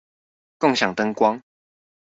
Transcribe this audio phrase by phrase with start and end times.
[0.57, 1.39] 共享燈光